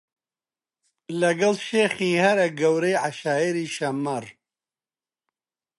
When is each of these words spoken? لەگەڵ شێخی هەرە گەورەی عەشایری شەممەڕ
لەگەڵ 1.21 1.55
شێخی 1.67 2.21
هەرە 2.23 2.47
گەورەی 2.59 2.99
عەشایری 3.05 3.67
شەممەڕ 3.75 4.25